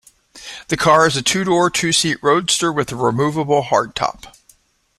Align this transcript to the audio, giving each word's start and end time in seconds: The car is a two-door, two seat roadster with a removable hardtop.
The 0.69 0.77
car 0.77 1.05
is 1.07 1.15
a 1.15 1.21
two-door, 1.21 1.69
two 1.69 1.91
seat 1.93 2.17
roadster 2.23 2.73
with 2.73 2.91
a 2.91 2.95
removable 2.95 3.61
hardtop. 3.61 4.33